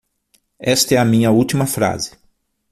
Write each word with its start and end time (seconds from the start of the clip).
Esta 0.57 0.95
é 0.95 1.05
minha 1.05 1.29
última 1.29 1.67
frase 1.67 2.13